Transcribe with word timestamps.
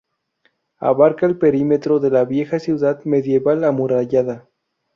Abarca 0.79 1.27
el 1.27 1.37
perímetro 1.37 1.99
de 1.99 2.09
la 2.09 2.25
vieja 2.25 2.57
ciudad 2.57 3.03
medieval 3.05 3.63
amurallada. 3.63 4.49